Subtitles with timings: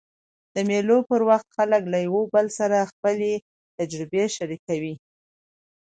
[0.53, 3.31] د مېلو پر وخت خلک له یو بل سره خپلي
[3.77, 4.95] تجربې شریکوي.